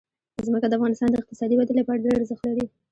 ځمکه 0.47 0.67
د 0.69 0.73
افغانستان 0.77 1.09
د 1.11 1.15
اقتصادي 1.21 1.55
ودې 1.57 1.73
لپاره 1.79 2.03
ډېر 2.03 2.13
ارزښت 2.17 2.43
لري. 2.47 2.65